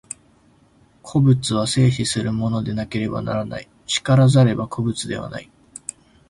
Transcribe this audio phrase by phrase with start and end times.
[1.03, 5.51] 個物は生死するものでなければならない、然らざれば個物ではない。